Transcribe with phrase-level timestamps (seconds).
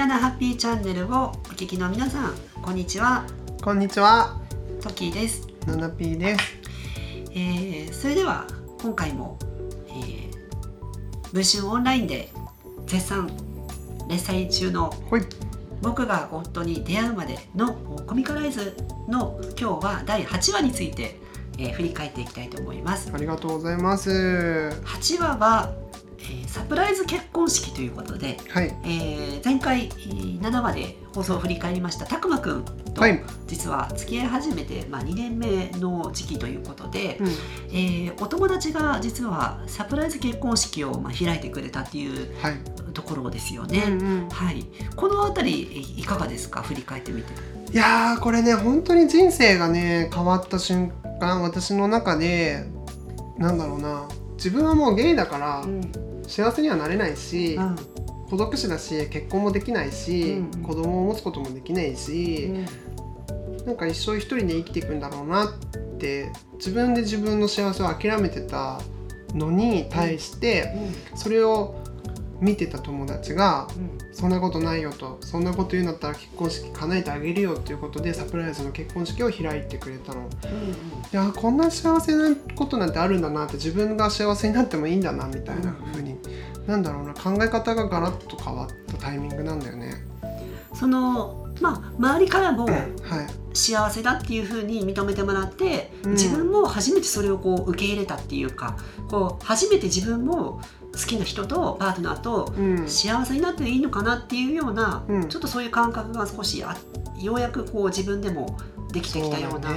[0.00, 3.26] ナナハッピーチャンネルをお聞きの皆さんこんにちは。
[3.62, 4.40] こんにちは、
[4.80, 6.58] トキーです、ナナピーです。
[7.32, 8.46] えーそれでは
[8.80, 9.38] 今回も、
[9.88, 10.30] えー
[11.34, 12.32] 文春オンラインで
[12.86, 13.30] 絶賛
[14.08, 15.20] 連載中のほい、
[15.82, 17.74] 僕が夫に出会うまでの
[18.06, 18.74] コミカライズ
[19.06, 21.20] の今日は第8話について、
[21.58, 23.12] えー振り返っていきたいと思います。
[23.12, 24.08] ありがとうございます。
[24.10, 25.74] 8話は、
[26.20, 42.54] えーサプライズ結婚式ということで、はい、えー前回えー7話で放送を振り返りましたたくまくんとはい、実は付き合い始めて、まあ、2年目の時期ということで、うん、えーお友達が実はサプライズ結婚式を、まあ、開いてくれたっていうはい、
[42.92, 43.84] ところですよね。
[43.86, 44.28] うんうん。
[44.28, 45.62] はい、このあたり
[45.96, 46.62] いいかがですか？
[46.62, 47.32] 振り返ってみて。
[47.72, 50.90] いやーこれね本当に人生がね変わった瞬
[51.20, 52.64] 間私の中で
[53.38, 54.08] なんだろうな
[54.40, 55.92] 自分はもうゲイだからうん。
[56.26, 57.76] 幸せにはなれないし、うん。
[58.30, 62.52] 孤独死だし結婚もできないし、うん子供を持つこともできないし、
[63.66, 65.52] なんか一生一人で生きていくんだろうなっ
[65.98, 68.80] て自分で自分の幸せを諦めてた
[69.34, 70.72] のに対して、
[71.16, 71.74] それを
[72.40, 73.68] 見てた友達が
[74.12, 80.22] 「そんなことないよ」と「そんなこと言うんだったら結婚式叶えてあげるよ」っていうことでサプライズの結婚式を開いてくれたの。
[80.22, 80.24] い
[81.16, 86.16] やーこんな幸せなことなんてあるんだなって自分が幸せになってもいいんだなみたいな風に、
[86.66, 90.04] なんだろうな考え方がガラッと変わったタイミングなんだよね。
[90.74, 92.76] そのまあ周りからもはい。
[93.52, 96.12] 幸せだっていうふうに認めてもらって、うん。
[96.12, 98.76] 自分も初めてそれをこう受け入れたっていうか
[99.08, 100.60] こう初めて自分も
[100.92, 102.88] 好きな人とパートナーとうん。
[102.88, 105.28] 幸せになっていいのかなっていうような、うん。
[105.28, 106.76] ちょっとそういう感覚が少しあ
[107.18, 108.58] ようやくこう自分でも
[108.92, 109.70] できてきたような。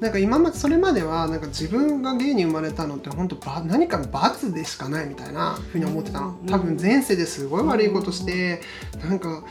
[0.00, 6.36] なんか今までそれまではなんか自分がゲイに生まれたのって本当ば何かの罰でしかないみたいなふうに思ってたの。
[6.40, 8.60] うん多分前世ですごい悪いことして
[9.00, 9.44] なんか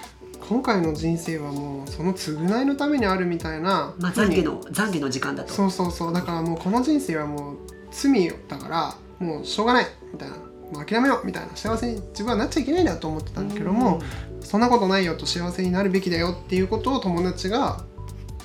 [0.49, 5.53] 今回の人生はもうその償いのためにあるみたいなまあ、懺悔の懺悔の時間だと。
[5.53, 6.13] そうそうそう。
[6.13, 7.57] だからもうこの人生はもう
[7.91, 8.95] 罪だから
[9.25, 10.35] もうしょうがないみたいな
[10.71, 14.01] もう諦めようみたいな幸せに自分はなっちゃいけないんだと思ってたんだけども、
[14.39, 17.83] そんなことないよと幸せになるべきだよっていうことを友達が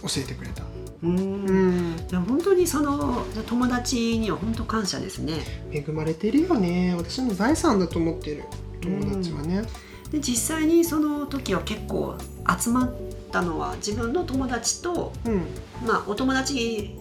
[0.03, 0.65] 教えてくれた。
[1.03, 1.97] うん、うん。
[2.09, 5.35] でも本当にその友達には本当感謝ですね。
[5.73, 6.95] 恵まれてるよね。
[6.97, 8.45] 私の財産だと思ってる
[8.81, 9.63] 友達はね、
[10.11, 12.17] で実際にその時は結構
[12.61, 12.95] 集まっ
[13.31, 15.43] たのは自分の友達と、うん。
[15.87, 16.97] まあ、お友達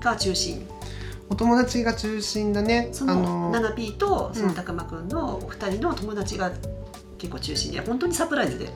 [0.00, 0.66] が中心
[1.28, 2.88] お友達が中心だね。
[2.92, 4.48] そのあのナナピーとそうん。
[4.48, 6.52] のたくまくんのお二人の友達が
[7.18, 8.68] 結構中心で本当にサプライズで、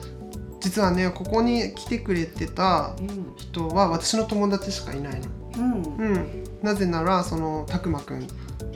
[0.59, 3.33] 実はねここに来てくれてたうん。
[3.37, 5.27] 人は私の友達しかいないの。
[5.57, 5.83] うん。
[5.97, 6.43] うん。
[6.61, 8.27] なぜならそのたくまくん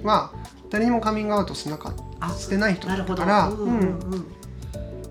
[0.04, 0.32] は
[0.70, 3.52] 誰にもカミングアウトしなかっあしてない人だったから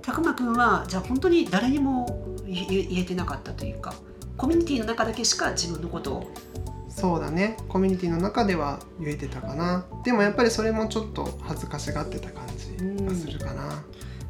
[0.02, 3.94] たくまくんはじゃあ本当に誰にも言え言えてなかったというか
[4.36, 6.30] コミュニティの中だけしか自分のことを
[6.94, 7.56] そうだね。
[7.68, 9.84] コミュニティの中では言えてたかな。
[10.04, 13.82] でもやっぱりそれもちょっと恥ずかしがってた感じがするかな、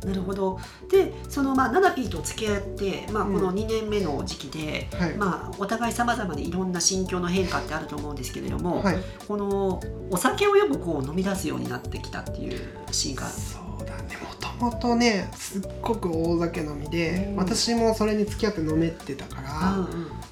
[0.05, 0.59] なるほど。
[0.91, 3.43] でそのまあナナピーと付き合って、まあ、こうん。
[3.43, 8.97] の2年目の時期で、はい、まあ、お互いさまざまでいろんな心境の変化ってあると思うんですけれども、はい。
[9.29, 12.59] このお酒をよくこう飲み出すようになってきたっていう
[12.91, 13.29] シーンが。
[13.29, 14.17] そうだね。
[14.61, 17.37] もともとねすっごく大酒飲みで、うん。
[17.37, 20.07] 私もそれに付き合って飲めてたから、うんうん。
[20.23, 20.24] 二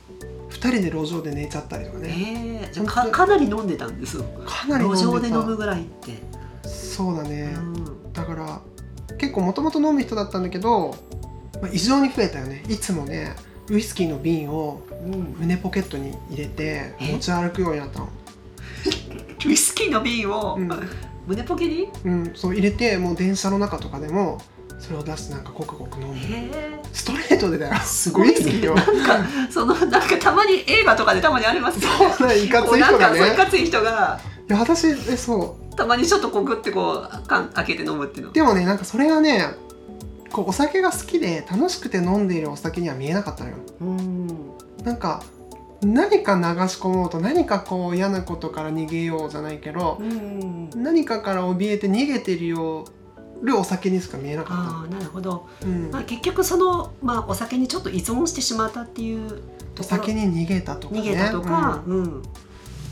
[0.70, 4.16] 人で路上で寝ちゃったりとかね、えーじゃあかかなり飲んでたんです。
[4.16, 6.22] よかなり路上で飲むぐらいって、
[6.68, 8.12] そうだね、うん。
[8.12, 8.60] だから
[9.18, 10.96] 結構もともと飲む人だったんだけど、
[11.60, 12.64] まあ、異常に増えたよね。
[12.68, 13.34] いつもね
[13.68, 15.36] ウイスキーの瓶をうん。
[15.38, 17.12] 胸ポケットに入れてえ？
[17.12, 18.08] 持ち歩くようになったの、
[19.46, 20.70] ウイスキーの瓶を、うん。
[21.26, 21.88] 胸ポケに？
[22.04, 24.40] うん、そう入れてもう電車の中とかでも
[24.82, 26.16] それを出してなんかごくごく飲む
[26.92, 27.76] ストレートでだよ。
[27.84, 28.86] すごいウイスキーをなん
[29.24, 32.14] かそのなんかたまに映画とかでたまにありますよね。
[32.18, 32.98] そうねいかつい人がね。
[32.98, 34.20] なんかそういかつい人が。
[34.48, 35.76] いや私えそう。
[35.76, 38.32] たまにちょっとこうグってこう缶開けて飲むっていうの。
[38.32, 39.54] でもねなんかそれがね
[40.32, 43.56] こうお酒が好きで楽しくて飲んでいるお酒には見えなかったのよ。
[43.80, 44.26] うん。
[44.84, 45.22] なんか
[45.82, 52.84] 何か流し込もうと何かこう嫌なことから逃げようじゃないけどうん何かから怯えて逃げてるよ
[53.42, 55.90] るお酒にしか見えなかああなるほど、うん。
[55.90, 59.42] まあ、結局その、まあ、お酒にちょっと依存してしまったっていう
[59.78, 61.00] お酒に逃げたとかね。
[61.00, 61.96] 逃げたとか、うん。
[61.96, 62.22] うん。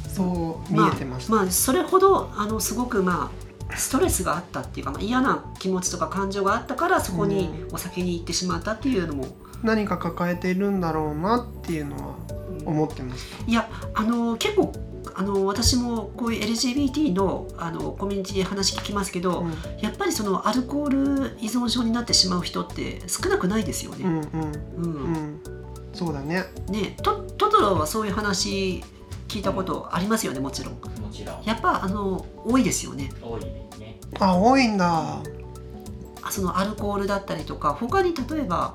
[0.08, 3.30] そう見えてました、まあそれほどあのすごくま
[3.70, 9.28] あストレスがあったっていうか、まあ、嫌な気持ちとか感情があったからそこにお酒に行ってしまったっていうのも、
[9.62, 12.14] 何か抱えているんだろうなっていうのは
[12.64, 13.48] 思ってました。
[13.48, 14.72] いやあの結構
[15.14, 19.54] あの私もこういう LGBT のあのコミュニティで話聞きますけど、うん。
[19.80, 24.04] やっぱりそのアルコール依存症になってしまう人って少なくないですよね。
[24.04, 24.52] うんうん。
[24.76, 24.94] うん。
[25.04, 25.40] うん。
[25.92, 26.44] そうだね。
[26.68, 28.82] ねトトトロはそういう話
[29.28, 30.74] 聞いたことありますよねもちろん。
[30.74, 30.80] も
[31.12, 31.42] ちろん。
[31.44, 33.10] やっぱあの多いですよね。
[33.22, 33.98] 多いね。
[34.18, 35.22] あ多いんだ。
[36.22, 38.74] あそのアルコールだったりとか他に例えば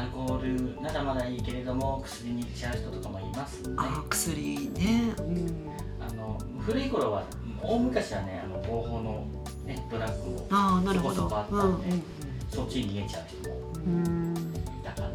[0.00, 3.74] アルコールならまだいいけれども薬に行っちゃう人とかもいますね。
[3.76, 5.14] あ薬ね。
[5.18, 5.70] うん。
[6.00, 7.24] あの古い頃は
[7.62, 9.26] 大昔はねあの合法の、
[9.66, 11.14] ね、ドラッグもああなるほど。
[11.14, 11.44] そこそこあ。
[11.44, 12.06] ったうんんで
[12.48, 14.34] そっちに逃げちゃう人もうん。
[14.34, 15.08] いたかな。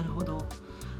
[0.00, 0.44] なるほど。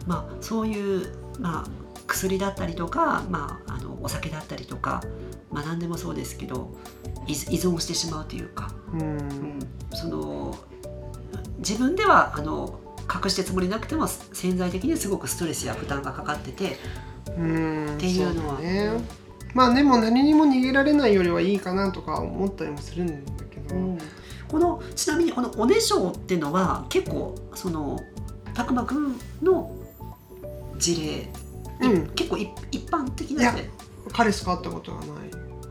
[0.07, 1.71] まあそういうまあ
[2.07, 5.03] 薬だったりとか、まああのお酒だったりとか、
[5.51, 6.71] まあ何でもそうですけど、
[7.27, 9.59] 依依存してしまうというか、うん。
[9.93, 10.57] その
[11.61, 12.81] 自分ではあの
[13.13, 16.77] 隠してつもりなくても潜在的にすごくストレスや負担がかかってて、
[17.37, 18.57] うんっていうのは。
[18.57, 18.93] そね。
[19.53, 23.75] まあでも何にも逃げられないよりはいいかなとか思ったりもするんだけど、
[24.49, 27.99] このちなみにこのおねしょうっていうのは結構その
[28.55, 29.77] たくまくんの
[30.79, 30.97] 事
[31.81, 32.07] 例、いうん。
[32.11, 33.71] 結構一一般的なやつで
[34.13, 35.09] 彼しか会ったことがない。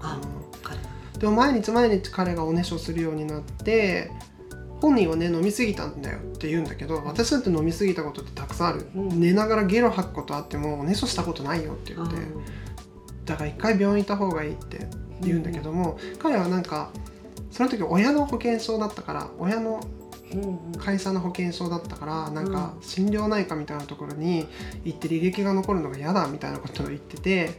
[0.01, 0.25] あう
[0.57, 0.77] ん彼。
[1.17, 4.11] でも毎日毎日彼がおねしょするようになって
[4.81, 12.15] 本人はね飲み過ぎたんだよって言うんだけど私だって飲み過ぎたことってたくさんある、うん寝ながらゲロ吐くことあってもおねしょしたことないよって言って、
[13.25, 14.87] だから一回病院行った方がいいって
[15.21, 16.91] 言うんだけども、彼はなんか
[17.51, 19.81] その時親の保険証だったから親の
[20.33, 20.79] うんうん。
[20.79, 24.47] 会社の保険証だったからなんかう心療内科みたいなところに
[24.85, 27.49] 行って履歴が残るのが嫌だみたいなことを言ってて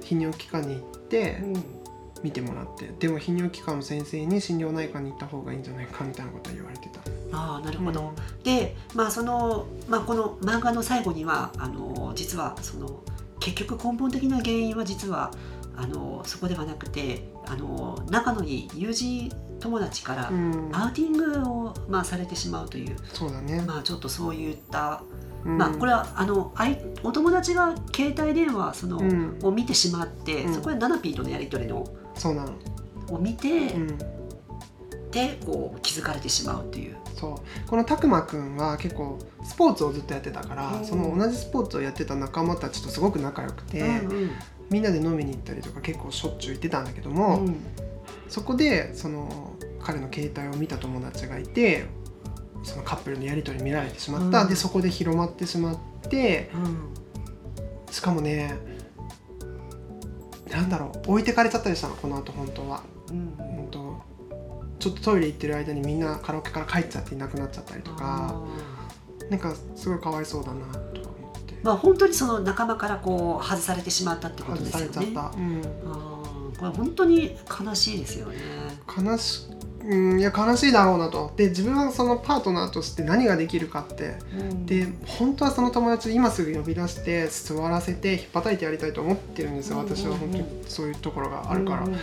[0.00, 1.64] 泌尿器科に行ってうん
[2.22, 7.00] 見てもらってでも泌尿器科の先生に心療内科に行った方がいいんじゃないかみたいなことは言われてた。
[7.36, 8.12] ああなるほど、
[8.44, 13.00] でまあその、まあ、この漫画の最後にはあの実はその
[13.40, 15.32] 結局根本的な原因は実は
[15.76, 19.32] あのそこではなくてあの仲のいい友人
[19.62, 23.62] 友達からうん、アウティングを、まあ、されてしまうという、そうだね。
[23.62, 25.04] まあ、ちょっとそういった、
[25.44, 25.56] うん。
[25.56, 29.38] まあこれはあのあいお友達が携帯電話その、うん。
[29.40, 30.54] を見てしまって、うん。
[30.54, 32.52] そこでナナピーとのやり取りのそうなの。
[33.10, 33.98] を見て、うん、
[35.10, 36.96] でこう気づかれてしまうという。
[37.14, 37.68] そう。
[37.68, 40.84] このたくまくんは結構スポーツをずっとやってたから、うん。
[40.84, 44.30] その同じスポーツをやってた仲間たちとすごく仲良くて、うん
[44.70, 47.56] みんなで飲みに行ったりとか結構しょっちゅう行ってたんだけどうも、ん。
[48.28, 51.84] そこでその彼の携帯を見た友達がいて
[52.62, 54.48] そのカップルのやり取り見られてしまった、うん。
[54.48, 55.78] でそこで広まってしまっ
[56.08, 57.92] てうん。
[57.92, 58.56] しかもね
[60.52, 62.82] なんだろう置いてかれちゃったりしたのこの後本当は。
[63.10, 63.70] うんうん。
[63.70, 64.02] と
[64.78, 68.40] ちょっとトイレ行ってる間にみんなカラオケから帰っちゃっていなくなっちゃったりとか
[69.30, 71.54] なんかすごいかわいそうだなとか思って。
[71.62, 74.92] まあ本当にその仲間からこう外されてしまったってこと外ですよね。
[74.94, 76.58] されちゃった、うん、あー。
[76.58, 78.36] これ本当に悲しいですよね。
[78.86, 79.46] 悲し
[79.84, 81.32] うんいや悲しいだろうなと。
[81.36, 84.16] で自分はそのパートナーとして何ができるかって。
[84.66, 89.96] で本当はその友達今すぐ呼び出して座らせて引っ叩いてやりたいと思ってるんですようんうんうん。
[89.96, 91.96] 私は本当にそういうところがあるから、うん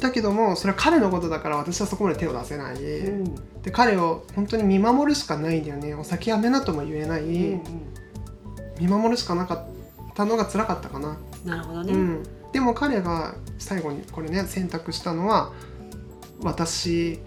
[0.00, 3.34] だけどもそれは彼のことだから私はそこまで手を出せない、うん。
[3.62, 5.94] で彼を本当に見守るしかないんだよね。
[5.94, 7.62] お酒やめなとも言えない、うん
[8.80, 9.64] 見守るしかなかっ
[10.14, 11.92] たのが辛かったかな、うんなるほどね。
[11.92, 12.22] うん、
[12.52, 15.52] でも彼が最後にこれね選択したのは
[16.42, 17.18] 私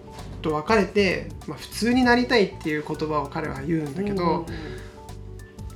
[0.42, 4.46] と別れて、まあ、普通になりたいっていう言葉を彼は言うんだけど、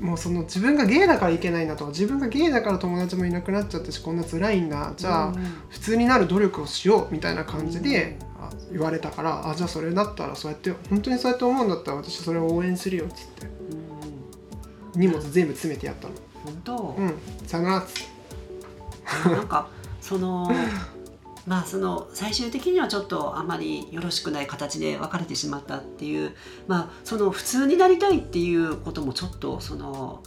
[0.01, 4.95] もうその自分がゲイだからいけないんだと自分がゲイだから友達もいなくなっちゃったしこんな辛いんだ。
[4.97, 5.35] じゃあ、
[5.69, 13.47] 普通になる努力をしようみたいな感じで、あ言われたからあじゃあそれだったらそうやって本当にそうやって思うんだったら私それを応援するよっつって。
[14.95, 15.01] うん。
[15.01, 16.15] 荷物全部詰めてやったの。
[16.45, 17.15] 本当、うん。
[17.47, 18.07] さよならっつっ
[19.25, 19.29] て。
[19.29, 19.69] なんか
[20.01, 20.51] その
[21.47, 26.35] まあその最終的にはちょっとあまりよろしくない形で別れてしまったっていう
[26.67, 30.23] まあその普通になりたいっていうこともちょっとその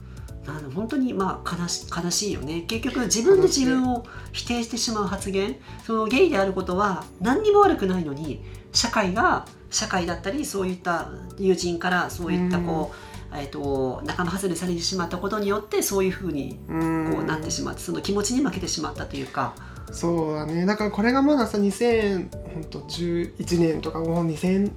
[0.46, 2.62] なんだ本当にまあ悲し悲しいよね。
[2.62, 5.56] 結局自分で自分を否定してしまう発言。
[5.86, 12.94] そのゲイであることは何にも悪くないのに社会が社会だったりそういった友人からそういったこ
[13.34, 17.12] う、えっと仲間外れされてしまったことによってそういうふうにうん。
[17.12, 19.56] こうなってしまってその気持ちに負けてしまったというか。
[19.92, 20.66] そうだね。
[20.66, 24.72] だからこれがまださ2011年とかもう2010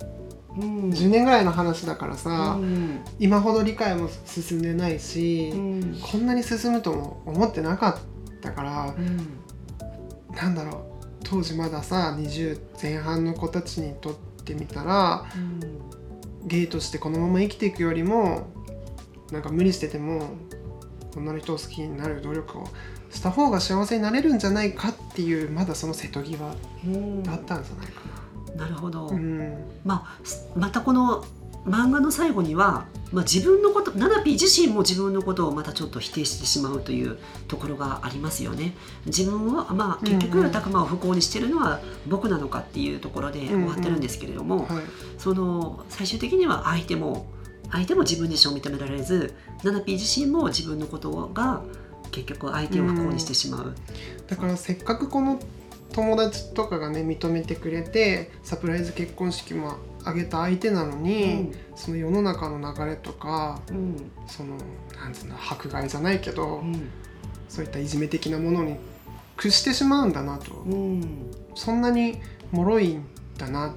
[0.58, 3.00] うん年ぐらいの話だからさ、うん。
[3.18, 6.00] 今ほど理解も進んでないし、うん。
[6.02, 9.28] こんなに進むとも思ってなかったからうん。
[10.34, 10.82] なんだろう。
[11.24, 15.26] 当時まださ20前半の子たちにとってみたら
[16.44, 18.48] ゲイとしてこのまま生きていくよりも
[19.30, 20.30] なんか無理してても
[21.16, 22.68] 女の人を好きになる努力を
[23.10, 28.00] した方が幸せになれるんじゃないかっていうまだその瀬戸際うんだったんじゃないか
[28.56, 28.66] な。
[28.66, 29.16] るほど、な。
[29.16, 29.64] うん。
[29.84, 31.24] まあすまたこの
[31.66, 38.74] 漫画の最後には、まあ、自分のことナナピー自身も自分のことをまたちょっと否定してしまうというところがありますよね。
[39.06, 40.50] 自分は、まあ、結うん局うん。
[40.50, 44.82] たくまを不幸にしてるのは僕なのかっていうところで終わってるんですけれども、はい。
[45.18, 47.26] その最終的には相手も
[47.70, 51.62] 相手も自分自身を認められずナナピー自身も自分のことが
[52.10, 53.74] 結局相手を不幸にしてしまう。
[54.26, 55.40] だからせっかくこの
[55.92, 64.10] 友達とかがね認めてくれてサプライズ結婚式も挙げた相手なのに、その世の中の流れとかうん。
[64.26, 64.56] その
[65.00, 66.90] なんつうの迫害じゃないけど、うん。
[67.48, 68.76] そういったいじめ的なものに
[69.36, 71.30] 屈してしまうんだなと、うん。
[71.54, 72.20] そんなに
[72.52, 73.04] 脆いん
[73.36, 73.74] だな。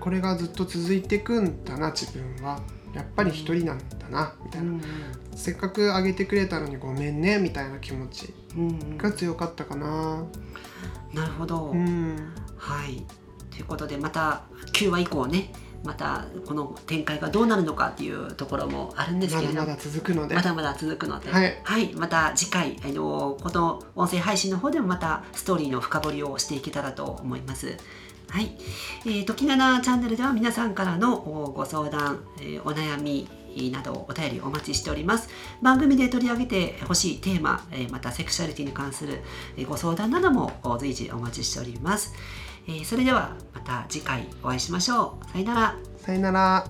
[0.00, 2.60] これがずっと続いていくんだな自分は
[2.94, 4.80] やっぱり一人なんだなみたいな、
[5.34, 10.24] せっかく挙げてくれたのにごめんねみたいな気持ちうんが強かったかな。
[11.12, 11.70] なるほど。
[11.70, 12.32] うん。
[12.56, 13.04] はい。
[13.50, 15.52] ということでまた9話以降ね
[15.84, 19.60] またこの展開がどうなるのかっていうところもあるんですけれども。
[19.60, 20.34] まだまだ続くので。
[20.34, 21.94] まだまだ続くので、はい。
[21.94, 27.76] また次回あのこの音声配信の方でもまたストーリーの深掘りをしていけたらと思います。
[28.32, 28.56] はい、
[29.04, 33.28] えー、時七チャンネルでは皆さんからのご相談、えーお悩み
[33.70, 35.28] などお便りお待ちしております。
[35.60, 39.20] 番組で取り上げてほしいテーマ、えーまたセクシャリティに関する
[39.68, 42.14] ご相談なども随時お待ちしております、
[42.66, 45.30] えーそれではまた次回お会いしましょう。
[45.30, 45.76] さよなら。
[45.98, 46.64] さよなら。